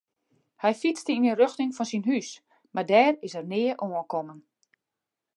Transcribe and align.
Hy 0.63 0.71
fytste 0.79 1.11
yn 1.17 1.27
'e 1.29 1.33
rjochting 1.33 1.71
fan 1.75 1.89
syn 1.89 2.05
hús 2.09 2.29
mar 2.73 2.87
dêr 2.91 3.13
is 3.25 3.33
er 3.39 3.47
nea 3.51 3.73
oankommen. 3.83 4.39